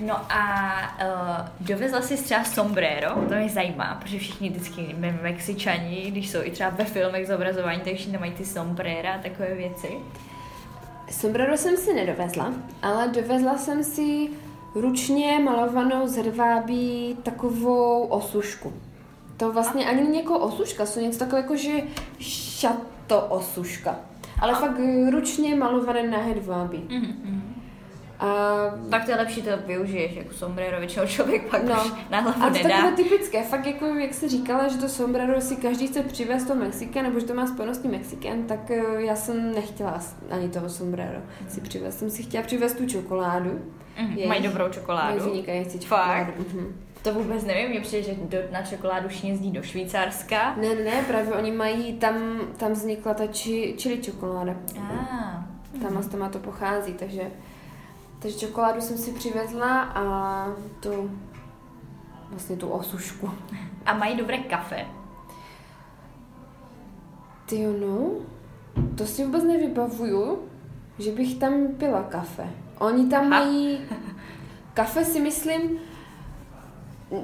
[0.00, 0.72] No a
[1.04, 6.50] uh, dovezla si třeba sombrero, to mě zajímá, protože všichni vždycky Mexičani, když jsou i
[6.50, 9.88] třeba ve filmech zobrazování, tak všichni mají ty sombrera a takové věci.
[11.10, 14.28] Sombrero jsem si nedovezla, ale dovezla jsem si
[14.74, 18.72] ručně malovanou z hrvábí takovou osušku.
[19.36, 21.72] To vlastně ani není jako osuška, jsou něco takové jako, že
[22.18, 23.96] šato osuška.
[24.40, 24.56] Ale a...
[24.56, 24.80] fakt
[25.10, 26.78] ručně malované na hedvábí.
[26.78, 27.40] Mm-hmm.
[28.20, 28.54] A...
[28.90, 31.74] Tak to je lepší, to využiješ jako sombrero, většinou člověk pak no.
[31.84, 32.68] už na hlavu a to nedá.
[32.68, 36.54] takové typické, fakt jako jak jsi říkala, že to sombrero si každý chce přivést do
[36.54, 40.68] Mexika, nebo že to má spojenost s Mexikem, tak eh, já jsem nechtěla ani toho
[40.68, 41.48] sombrero mm.
[41.48, 41.98] si přivést.
[41.98, 43.60] Jsem si chtěla přivést tu čokoládu.
[44.00, 45.18] Mm, mají dobrou čokoládu.
[45.18, 46.32] Mají vynikající čokoládu.
[46.32, 46.38] Fakt?
[46.38, 46.72] Mm-hmm.
[47.02, 50.54] To vůbec nevím, mě přijde, že do, na čokoládu jezdí do Švýcarska.
[50.56, 52.14] Ne, ne, právě oni mají, tam,
[52.56, 54.54] tam vznikla ta či, čili čokoláda.
[54.78, 55.44] Ah.
[55.82, 56.08] Tam mm.
[56.08, 57.30] tam to pochází, takže
[58.22, 60.46] takže čokoládu jsem si přivezla a
[60.80, 61.10] tu
[62.30, 63.30] vlastně tu osušku.
[63.86, 64.86] A mají dobré kafe?
[67.46, 68.10] Ty no,
[68.94, 70.38] to si vůbec nevybavuju,
[70.98, 72.48] že bych tam pila kafe.
[72.80, 73.44] Oni tam Aha.
[73.44, 73.78] mají
[74.74, 75.78] kafe si myslím,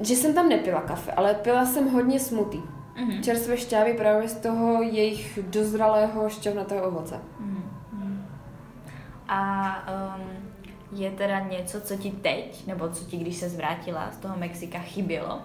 [0.01, 2.57] že jsem tam nepila kafe, ale pila jsem hodně smutý.
[2.57, 3.21] Mm-hmm.
[3.21, 7.15] Čerstvé šťávy právě z toho jejich dozralého šťavnatého ovoce.
[7.15, 8.21] Mm-hmm.
[9.27, 9.73] A
[10.15, 10.21] um,
[10.91, 14.79] je teda něco, co ti teď, nebo co ti, když se zvrátila z toho Mexika,
[14.79, 15.41] chybělo?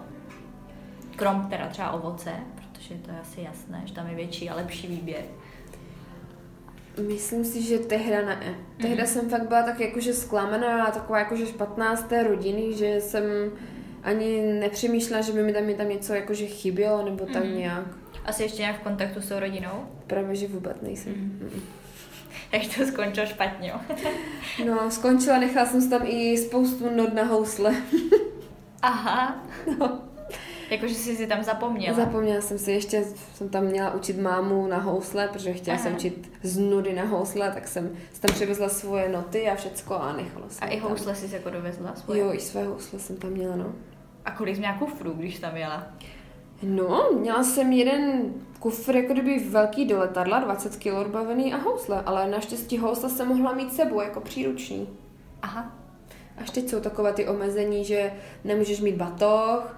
[1.15, 4.87] Krom teda třeba ovoce, protože to je asi jasné, že tam je větší a lepší
[4.87, 5.23] výběr.
[7.01, 8.55] Myslím si, že tehda ne.
[8.81, 9.07] Tehda mm-hmm.
[9.07, 13.23] jsem fakt byla tak jakože zklamaná, taková jakože špatná z té rodiny, že jsem
[14.03, 17.57] ani nepřemýšlela, že by mi tam, mi tam něco jakože chybělo, nebo tak mm-hmm.
[17.57, 17.85] nějak.
[18.25, 19.87] Asi ještě nějak v kontaktu s tou rodinou?
[20.07, 21.13] Právě, že vůbec nejsem.
[21.13, 21.59] Mm-hmm.
[22.51, 23.73] Jak to skončilo špatně?
[24.65, 27.75] no, skončila, nechala jsem si tam i spoustu not na housle.
[28.81, 29.45] Aha.
[29.79, 30.12] No.
[30.73, 31.95] Jakože jsi si tam zapomněla.
[31.97, 35.83] Zapomněla jsem si, ještě jsem tam měla učit mámu na housle, protože chtěla Aha.
[35.83, 40.13] jsem učit z nudy na housle, tak jsem tam přivezla svoje noty a všecko a
[40.13, 42.19] nechala jsem A i housle jsi jako dovezla svoje?
[42.19, 43.73] Jo, i své housle jsem tam měla, no.
[44.25, 45.87] A kolik jsi měla kufrů, když tam jela?
[46.63, 52.03] No, měla jsem jeden kufr jako kdyby velký do letadla, 20 kg odbavený a housle,
[52.05, 54.89] ale naštěstí housle jsem mohla mít sebou jako příruční.
[55.41, 55.71] Aha.
[56.37, 59.75] Až teď jsou takové ty omezení, že nemůžeš mít batoh,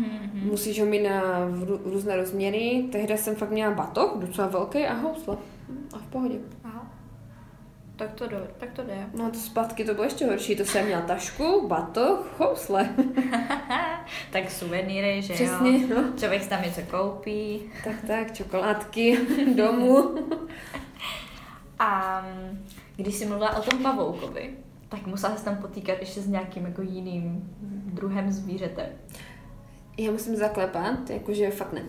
[0.00, 0.50] mm-hmm.
[0.50, 1.22] musíš ho mít na
[1.84, 2.84] různé rozměry.
[2.92, 5.36] Tehdy jsem fakt měla batoh, docela velký a housle.
[5.94, 6.38] A v pohodě.
[6.64, 6.90] Aha.
[7.96, 9.06] Tak to, jde, tak to jde.
[9.14, 10.56] No to zpátky to bylo ještě horší.
[10.56, 12.88] To jsem měla tašku, batoh, housle.
[14.30, 15.88] tak suvenýry, že Přesně, jo?
[15.96, 16.04] No.
[16.18, 17.62] Člověk tam něco koupí.
[17.84, 19.18] Tak, tak, čokoládky
[19.56, 20.14] domů.
[21.78, 22.22] A
[22.96, 24.50] když jsi mluvila o tom pavoukovi,
[24.88, 27.50] tak musela se tam potýkat ještě s nějakým jako jiným
[27.92, 28.88] druhem zvířete.
[29.98, 31.82] Já musím zaklepat, jakože fakt ne.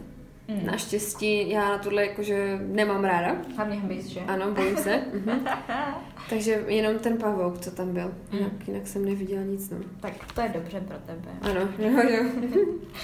[0.47, 0.65] Mm.
[0.65, 3.36] Naštěstí já na tohle jakože nemám ráda.
[3.55, 4.19] Hlavně hmyz, že?
[4.19, 5.01] Ano, bojím se.
[5.13, 5.47] mhm.
[6.29, 8.08] Takže jenom ten pavouk, co tam byl.
[8.31, 8.38] Mm.
[8.38, 9.69] Jinak, jinak jsem neviděla nic.
[9.69, 9.77] No.
[9.99, 11.31] Tak to je dobře pro tebe.
[11.41, 12.23] Ano, jo, jo.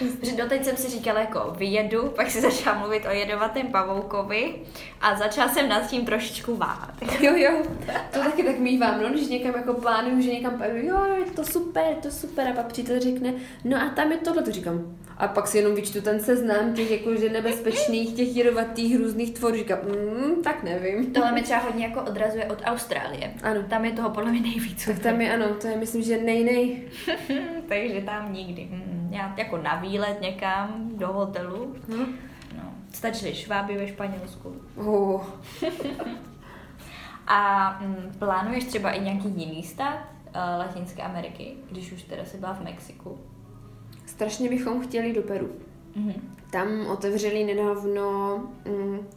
[0.22, 4.56] Že doteď jsem si říkala jako vyjedu, pak si začala mluvit o jedovatém pavoukovi
[5.02, 6.94] a začala jsem nad tím trošičku váhat.
[7.22, 7.64] Jo, jo,
[8.12, 11.44] to taky tak mývám, no, když někam jako plánuju, že někam pojedu, jo, je to
[11.44, 14.96] super, je to super a pak přítel řekne, no a tam je tohle, to říkám.
[15.18, 19.80] A pak si jenom vyčtu ten seznam těch jakože nebezpečných, těch jedovatých různých tvorů, říkám,
[19.80, 21.14] mm, tak nevím.
[21.14, 23.34] Tohle mi třeba hodně jako odrazuje od Austrálie.
[23.44, 23.64] Ano.
[23.64, 24.86] Tam je toho podle mě nejvíc.
[24.86, 26.82] Tak tam je, ano, to je myslím, že nej, nej.
[27.68, 28.68] Takže tam nikdy.
[28.72, 31.76] Mm, já jako na výlet někam do hotelu.
[31.90, 32.16] Hmm.
[32.58, 34.56] No, stačily šváby ve Španělsku.
[34.76, 35.22] Oh.
[37.28, 40.00] A mm, plánuješ třeba i nějaký jiný stát
[40.36, 43.20] uh, Latinské Ameriky, když už teda si byla v Mexiku?
[44.22, 45.50] Strašně bychom chtěli do Peru.
[45.96, 46.14] Mm-hmm.
[46.52, 49.08] Tam otevřeli nedávno mm,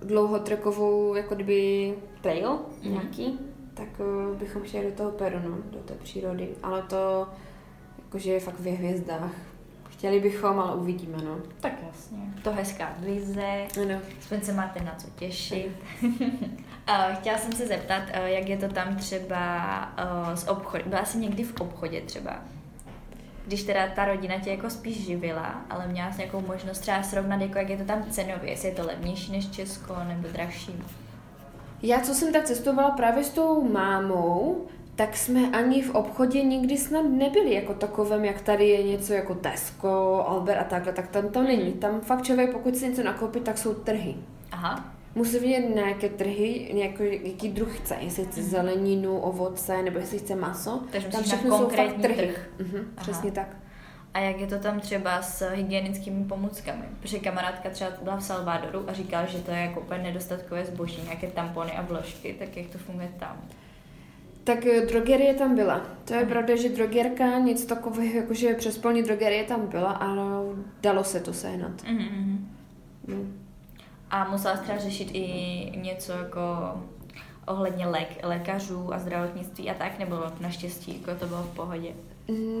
[0.00, 2.90] dlouhotrekovou jako kdyby trail mm-hmm.
[2.90, 3.38] nějaký,
[3.74, 6.48] tak uh, bychom chtěli do toho Peru, no, do té přírody.
[6.62, 7.28] Ale to
[8.04, 9.32] jakože je fakt ve hvězdách.
[9.88, 11.38] Chtěli bychom, ale uvidíme, no.
[11.60, 12.18] Tak jasně.
[12.42, 13.66] To hezká vize.
[13.82, 14.00] Ano.
[14.18, 15.72] Aspoň se máte na co těšit.
[17.14, 19.72] Chtěla jsem se zeptat, jak je to tam třeba
[20.34, 20.90] s obchodem.
[20.90, 22.40] Byla jsi někdy v obchodě třeba?
[23.46, 27.40] Když teda ta rodina tě jako spíš živila, ale měla jsi nějakou možnost třeba srovnat,
[27.40, 30.82] jako jak je to tam cenově, jestli je to levnější než Česko nebo dražší?
[31.82, 36.76] Já, co jsem tak cestovala právě s tou mámou, tak jsme ani v obchodě nikdy
[36.76, 41.28] snad nebyli jako takovém, jak tady je něco jako Tesco, Albert a takhle, tak tam
[41.28, 41.72] to není.
[41.72, 44.14] Tam fakt člověk, pokud si něco nakoupí, tak jsou trhy.
[44.52, 44.93] Aha.
[45.14, 48.46] Musí vidět nějaké trhy, nějaký, jaký druh chce, jestli chce mm.
[48.46, 50.82] zeleninu, ovoce, nebo jestli chce maso.
[50.92, 52.14] Takže tam všechno jsou fakt trhy.
[52.14, 52.48] Trh.
[52.58, 53.56] Mhm, přesně tak.
[54.14, 56.84] A jak je to tam třeba s hygienickými pomůckami?
[57.00, 61.02] Protože kamarádka třeba byla v Salvadoru a říkala, že to je jako úplně nedostatkové zboží,
[61.02, 63.40] nějaké tampony a vložky, tak jak to funguje tam?
[64.44, 65.80] Tak eh, drogerie tam byla.
[66.04, 66.28] To je mm.
[66.28, 71.82] pravda, že drogerka, nic takového, jakože přespolní drogerie tam byla, ale dalo se to sehnat.
[71.82, 72.38] Mm-hmm.
[73.06, 73.43] Mm.
[74.14, 75.26] A musela třeba řešit i
[75.76, 76.40] něco jako
[77.46, 81.92] ohledně lék, lékařů a zdravotnictví a tak, nebo naštěstí jako to bylo v pohodě?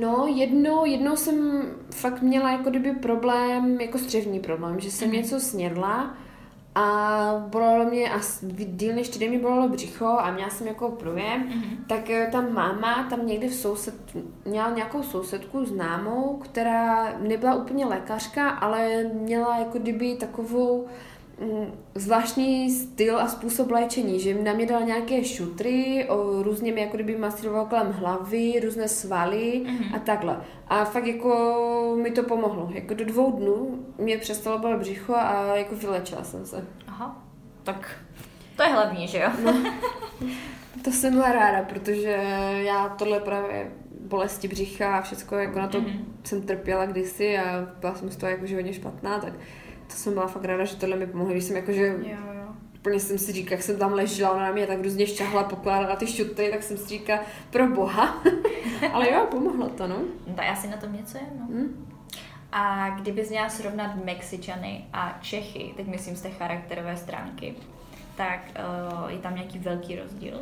[0.00, 5.14] No, jednou, jednou jsem fakt měla jako kdyby problém, jako střevní problém, že jsem mm.
[5.14, 6.14] něco snědla
[6.74, 6.88] a
[7.48, 11.86] bolelo mě a díl než týden mi bolelo břicho a měla jsem jako průjem, mm-hmm.
[11.88, 13.94] tak eh, tam máma tam někde v soused,
[14.44, 20.90] měla nějakou sousedku známou, která nebyla úplně lékařka, ale měla jako kdyby takovou Mm,
[21.94, 26.96] zvláštní styl a způsob léčení, že na mě dal nějaké šutry, o, různě mi jako
[26.96, 29.96] kdyby masíroval kolem hlavy, různé svaly mm-hmm.
[29.96, 30.40] a takhle.
[30.68, 32.70] A fakt jako mi to pomohlo.
[32.74, 36.64] Jako do dvou dnů mě přestalo bolet břicho a jako vylečila jsem se.
[36.86, 37.22] Aha,
[37.62, 37.98] tak
[38.56, 39.30] to je hlavní, že jo?
[39.44, 39.72] no,
[40.84, 42.10] to jsem byla ráda, protože
[42.64, 43.70] já tohle právě
[44.00, 46.04] bolesti břicha a všechno, jako na to mm-hmm.
[46.24, 49.32] jsem trpěla kdysi a byla jsem z toho jakože hodně špatná, tak
[49.94, 52.54] to jsem byla fakt ráda, že tohle mi pomohlo, když jsem jakože jo, jo.
[52.78, 55.96] úplně jsem si říkala, jak jsem tam ležela, ona na mě tak různě šťahla, pokládala
[55.96, 58.22] ty šuty, tak jsem si říkala, pro boha.
[58.92, 59.96] Ale jo, pomohlo to, no.
[60.26, 61.46] no já si na tom něco je, no.
[61.46, 61.86] Hmm.
[62.52, 67.54] A kdybys měla srovnat Mexičany a Čechy, teď myslím z té charakterové stránky,
[68.16, 68.40] tak
[69.02, 70.40] uh, je tam nějaký velký rozdíl?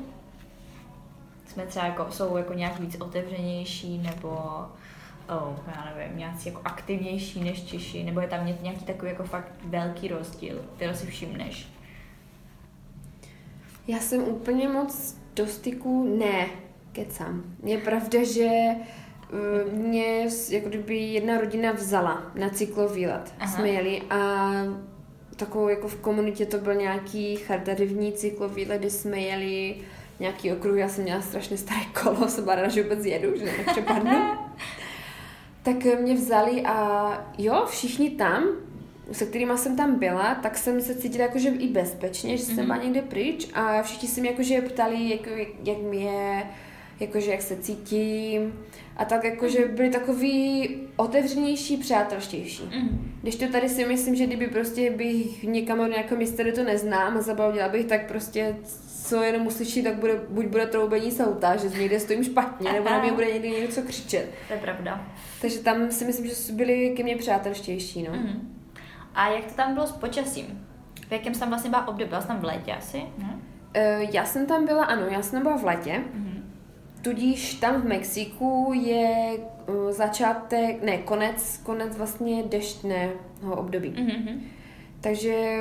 [1.47, 4.39] Jsme třeba jako, jsou jako nějak víc otevřenější, nebo
[5.29, 9.53] oh, já nevím, nějací jako aktivnější než Češi, nebo je tam nějaký takový jako fakt
[9.65, 11.69] velký rozdíl, který si všimneš?
[13.89, 16.47] Já jsem úplně moc do styku, ne,
[16.93, 17.43] kecám.
[17.65, 23.35] Je pravda, že eh, mě jako kdyby jedna rodina vzala na cyklovýlet.
[23.55, 24.51] Jsme jeli a
[25.37, 29.77] takovou jako v komunitě to byl nějaký charitativní cyklovýlet, kdy jsme jeli
[30.21, 34.11] nějaký okruh, já jsem měla strašně staré kolo, jsem ráda, že vůbec jedu, že nepřepadnu.
[35.63, 38.45] tak mě vzali a jo, všichni tam,
[39.13, 42.65] se kterými jsem tam byla, tak jsem se cítila jakože i bezpečně, že jsem mm-hmm.
[42.65, 46.47] byla někde pryč a všichni se mě jakože ptali, jak, jak, jak mi je,
[47.03, 48.53] jakože jak se cítím
[48.97, 52.63] a tak jakože byli takový otevřenější, přátelštější.
[52.63, 53.13] Mm.
[53.23, 56.65] Když to tady si myslím, že kdyby prostě bych někam do nějakého místa, kde to
[56.65, 58.57] neznám a zabavila bych, tak prostě
[59.05, 62.91] co jenom uslyší, tak bude, buď bude troubení z auta, že někde stojím špatně, nebo
[62.91, 64.31] na mě bude někdy něco křičet.
[64.49, 65.07] To je pravda.
[65.41, 68.13] Takže tam si myslím, že byli ke mně přátelštější, no.
[68.13, 68.55] Mm.
[69.15, 70.67] A jak to tam bylo s počasím?
[71.09, 72.09] V jakém jsi tam vlastně byla období?
[72.09, 72.99] Byla jsi tam v létě asi?
[72.99, 73.35] Uh,
[74.13, 76.03] já jsem tam byla, ano, já jsem byla v létě.
[76.15, 76.32] Mm.
[77.03, 79.39] Tudíž tam v Mexiku je
[79.69, 83.91] uh, začátek, ne, konec, konec vlastně deštného období.
[83.91, 84.41] Mm-hmm.
[85.01, 85.59] Takže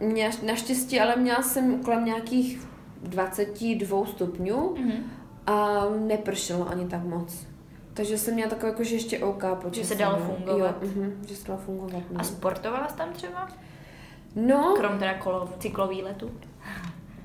[0.00, 2.66] mě, naštěstí, ale měla jsem kolem nějakých
[3.02, 5.02] 22 stupňů mm-hmm.
[5.46, 7.46] a nepršelo ani tak moc.
[7.94, 9.82] Takže jsem měla takové jako, že ještě OK počasí.
[9.82, 10.24] Že se dalo no.
[10.24, 10.76] fungovat.
[10.82, 12.02] Jo, uh-huh, že se dalo fungovat.
[12.10, 12.20] No.
[12.20, 13.48] A sportovala jsi tam třeba?
[14.36, 14.74] No.
[14.76, 16.30] Krom teda kolo, cyklový letu?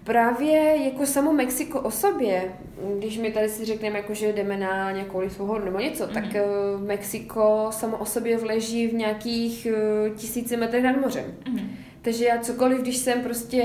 [0.10, 2.52] Právě jako samo Mexiko o sobě,
[2.98, 6.14] když my tady si řekneme, jako, že jdeme na nějakou lisohoru nebo něco, mm-hmm.
[6.14, 11.26] tak uh, Mexiko samo o sobě vleží v nějakých uh, tisíci metrech nad mořem.
[11.26, 11.68] Mm-hmm.
[12.02, 13.64] Takže já cokoliv, když jsem prostě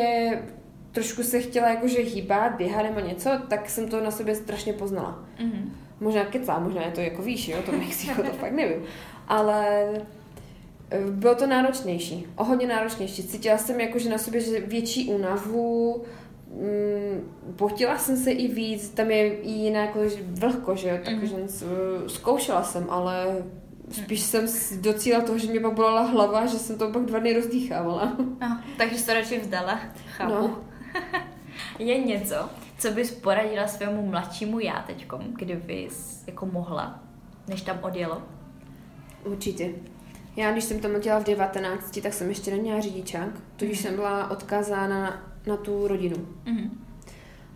[0.92, 5.24] trošku se chtěla jakože hýbat, běhat nebo něco, tak jsem to na sobě strašně poznala.
[5.38, 5.70] Mm-hmm.
[6.00, 8.82] Možná kecá, možná je to jako víš, jo, to Mexiko, to fakt nevím.
[9.28, 9.86] Ale
[10.90, 13.22] eh, bylo to náročnější, o hodně náročnější.
[13.22, 16.04] Cítila jsem jakože na sobě že větší únavu,
[16.54, 21.36] mm, potila jsem se i víc, tam je i jiná jako vlhko, že jo, takže
[21.36, 22.06] mm-hmm.
[22.06, 23.42] zkoušela jsem, ale
[23.90, 24.46] spíš jsem
[24.80, 28.16] docíla toho, že mě pak bolela hlava, že jsem to pak dva dny rozdýchávala.
[28.40, 29.80] No, takže to radši vzdala,
[30.16, 30.32] chápu.
[30.32, 30.64] No.
[31.78, 32.34] je něco,
[32.78, 37.02] co bys poradila svému mladšímu já teďkom, kdybys jako mohla,
[37.48, 38.22] než tam odjelo?
[39.24, 39.70] Určitě.
[40.36, 43.82] Já, když jsem tam odjela v 19, tak jsem ještě neměla řidičák, tudíž mm.
[43.82, 46.16] jsem byla odkázána na tu rodinu.
[46.16, 46.70] Mm-hmm.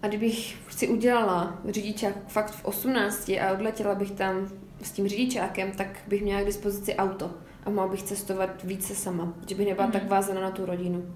[0.02, 4.48] A kdybych si udělala řidičák fakt v 18 a odletěla bych tam
[4.82, 7.30] s tím řidičákem, tak bych měla k dispozici auto
[7.64, 9.92] a mohla bych cestovat více sama, že bych nebyla mm-hmm.
[9.92, 11.14] tak vázaná na tu rodinu.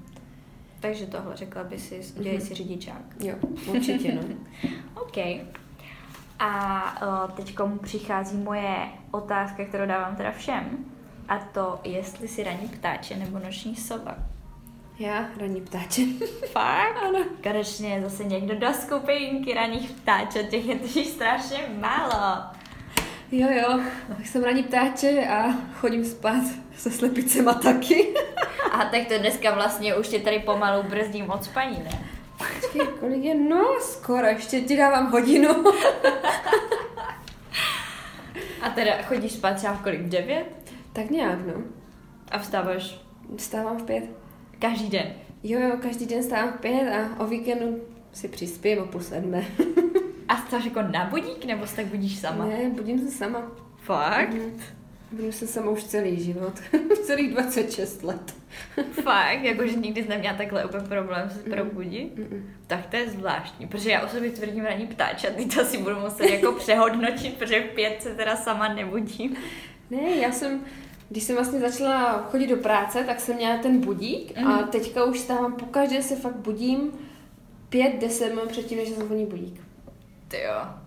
[0.80, 2.46] Takže tohle řekla by si, udělej mm-hmm.
[2.48, 3.02] si řidičák.
[3.20, 3.34] Jo,
[3.66, 4.22] určitě, no.
[5.02, 5.16] OK.
[6.38, 8.76] A teď přichází moje
[9.10, 10.84] otázka, kterou dávám teda všem.
[11.28, 14.16] A to, jestli si raní ptáče nebo noční sova.
[15.02, 16.02] Já ranní ptáče.
[16.52, 17.02] Fakt?
[17.02, 17.18] Ano.
[17.42, 22.44] Konečně zase někdo do skupinky raných ptáčů, těch je totiž strašně málo.
[23.32, 23.80] Jo, jo,
[24.16, 26.42] tak jsem ranní ptáče a chodím spát
[26.76, 28.14] se slepicema taky.
[28.72, 32.08] a tak to dneska vlastně už tě tady pomalu brzdím od spaní, ne?
[32.38, 33.34] Počkej, kolik je?
[33.34, 35.48] No, skoro, ještě ti dávám hodinu.
[38.62, 40.00] a teda chodíš spát třeba v kolik?
[40.00, 40.72] V devět?
[40.92, 41.54] Tak nějak, no.
[42.30, 43.00] A vstáváš?
[43.36, 44.21] Vstávám v pět.
[44.62, 45.12] Každý den?
[45.42, 47.80] Jo, jo, každý den stávám v pět a o víkendu
[48.12, 49.44] si přispím o půl sedmé.
[50.28, 52.46] a stáš jako na budík, nebo se tak budíš sama?
[52.46, 53.52] Ne, budím se sama.
[53.76, 54.34] Fakt?
[54.34, 54.60] Mm.
[55.12, 56.52] Budím se sama už celý život.
[57.02, 58.34] Celých 26 let.
[58.90, 59.42] Fakt?
[59.42, 62.18] Jakože nikdy jsi neměla takhle úplně problém se probudit?
[62.18, 62.24] Mm.
[62.24, 62.50] Mm.
[62.66, 65.78] Tak to je zvláštní, protože já o sobě tvrdím ranní ptáč a ty to si
[65.78, 69.36] budu muset jako přehodnotit, protože v pět se teda sama nebudím.
[69.90, 70.64] Ne, já jsem
[71.12, 74.46] když jsem vlastně začala chodit do práce, tak jsem měla ten budík mm.
[74.46, 74.68] a mhm.
[74.68, 76.92] teďka už stávám, pokaždé se fakt budím
[77.68, 79.60] pět, deset minut předtím, než zavoní budík.
[80.28, 80.81] Ty jo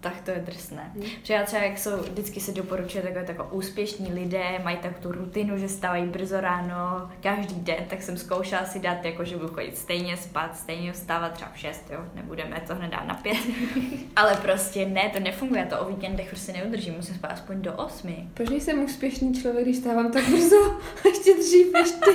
[0.00, 0.90] tak to je drsné.
[0.94, 1.02] Hmm.
[1.20, 5.12] Protože já třeba, jak jsou, vždycky se doporučuje takové tako úspěšní lidé, mají tak tu
[5.12, 9.48] rutinu, že stávají brzo ráno, každý den, tak jsem zkoušela si dát, jako že budu
[9.48, 13.36] chodit stejně spát, stejně vstávat třeba v 6, jo, nebudeme to hned dát na 5.
[14.16, 18.30] Ale prostě ne, to nefunguje, to o víkendech prostě neudržím, musím spát aspoň do 8.
[18.34, 22.10] Proč jsem úspěšný člověk, když stávám tak brzo, ještě dřív než ty?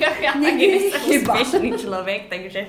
[0.00, 2.66] já, já taky nejsem úspěšný člověk, takže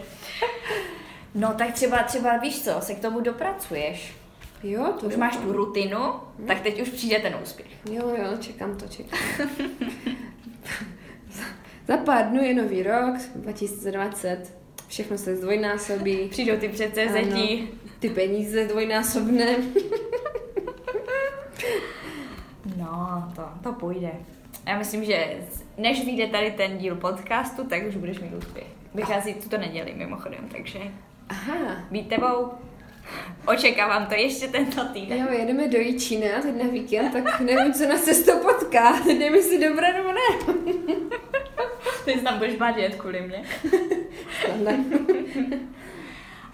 [1.36, 4.16] No tak třeba, třeba víš co, se k tomu dopracuješ.
[4.64, 6.00] Jo, to Už máš tu rutinu,
[6.38, 6.48] hmm.
[6.48, 7.68] tak teď už přijde ten úspěch.
[7.92, 9.20] Jo, jo, čekám to, čekám.
[11.88, 14.54] za, pár dnů je nový rok, 2020,
[14.88, 16.28] všechno se zdvojnásobí.
[16.30, 17.70] Přijdou ty předsevzetí.
[18.00, 19.56] Ty peníze dvojnásobné.
[22.78, 24.12] no, to, to půjde.
[24.68, 25.38] Já myslím, že
[25.78, 28.68] než vyjde tady ten díl podcastu, tak už budeš mít úspěch.
[28.94, 30.80] Vychází tuto neděli mimochodem, takže
[31.34, 31.78] Aha.
[31.92, 32.52] Být tebou.
[33.48, 35.18] Očekávám to ještě tento týden.
[35.18, 39.00] Jo, jedeme do Jičína teď na víkend, tak nevím, co na cestu potká.
[39.06, 40.54] Jdeme si dobré nebo ne.
[42.06, 43.44] Ty tam budeš jet kvůli mě.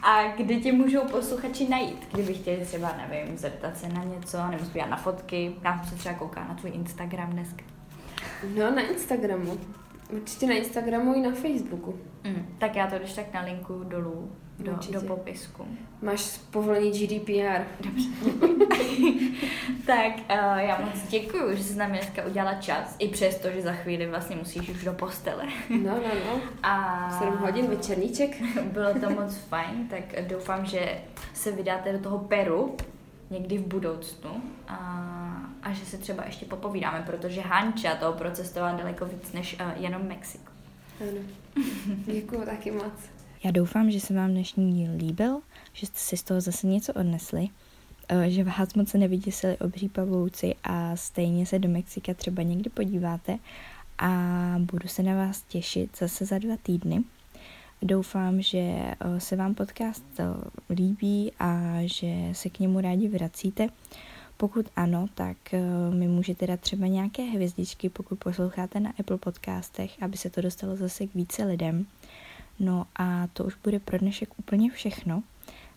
[0.02, 4.90] A kde tě můžou posluchači najít, kdyby chtěli třeba, nevím, zeptat se na něco, nebo
[4.90, 5.56] na fotky.
[5.64, 7.64] Já se třeba kouká na tvůj Instagram dneska.
[8.56, 9.60] No, na Instagramu.
[10.10, 12.00] Určitě na Instagramu i na Facebooku.
[12.24, 15.68] Mm, tak já to když tak na linku dolů do, do popisku.
[16.02, 17.64] Máš povolení GDPR.
[17.80, 18.10] Dobře.
[19.86, 23.74] tak uh, já moc děkuji, že jsi nám dneska udělala čas, i přesto, že za
[23.74, 25.44] chvíli vlastně musíš už do postele.
[25.70, 26.42] no, no, no.
[26.64, 28.42] A 7 hodin večerníček.
[28.64, 31.02] bylo to moc fajn, tak doufám, že
[31.34, 32.78] se vydáte do toho Peru
[33.30, 34.76] někdy v budoucnu a,
[35.64, 40.08] a že se třeba ještě popovídáme, protože Hanča toho procestovala daleko víc než uh, jenom
[40.08, 40.52] Mexiko.
[41.02, 41.22] Ano.
[42.06, 43.19] Děkuji taky moc.
[43.44, 45.42] Já doufám, že se vám dnešní díl líbil,
[45.74, 47.48] že jste si z toho zase něco odnesli,
[48.10, 53.40] eh, že vás moc nevyděsili obří pavouci a stejně se do Mexika třeba někdy podíváte
[53.98, 54.12] a
[54.60, 57.04] budu se na vás těšit zase za dva týdny.
[57.82, 60.26] Doufám, že eh, se vám podcast eh,
[60.74, 63.68] líbí a že se k němu rádi vracíte.
[64.38, 65.38] Pokud ano, tak
[65.90, 70.76] mi můžete dát třeba nějaké hvězdičky, pokud posloucháte na Apple podcastech, aby se to dostalo
[70.76, 71.86] zase k více lidem.
[72.60, 75.24] No a to už bude pro dnešek úplně všechno,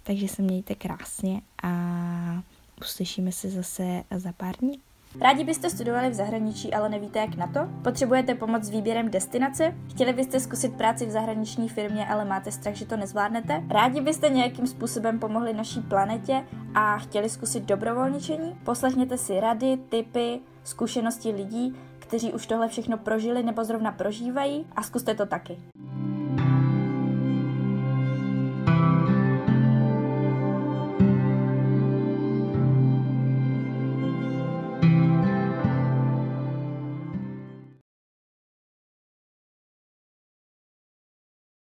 [0.02, 2.42] takže se mějte krásně a
[2.80, 4.80] uslyšíme se zase za pár dní.
[5.20, 7.60] Rádi byste studovali v zahraničí, ale nevíte jak na to?
[7.82, 9.74] Potřebujete pomoc s výběrem destinace?
[9.90, 13.62] Chtěli byste zkusit práci v zahraniční firmě, ale máte strach, že to nezvládnete?
[13.68, 18.56] Rádi byste nějakým způsobem pomohli naší planetě a chtěli zkusit dobrovolničení?
[18.64, 24.82] Poslechněte si rady, tipy, zkušenosti lidí, kteří už tohle všechno prožili nebo zrovna prožívají a
[24.82, 25.58] zkuste to taky.